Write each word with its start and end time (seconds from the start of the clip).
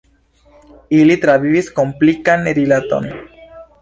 Ili 0.99 1.17
travivis 1.25 1.69
komplikan 1.81 2.51
rilaton. 2.61 3.11